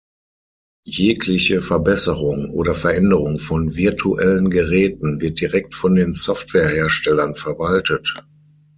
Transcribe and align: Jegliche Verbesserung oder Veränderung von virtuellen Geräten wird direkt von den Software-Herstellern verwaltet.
Jegliche 0.87 1.61
Verbesserung 1.61 2.49
oder 2.55 2.73
Veränderung 2.73 3.37
von 3.37 3.75
virtuellen 3.75 4.49
Geräten 4.49 5.21
wird 5.21 5.39
direkt 5.39 5.75
von 5.75 5.93
den 5.93 6.13
Software-Herstellern 6.13 7.35
verwaltet. 7.35 8.15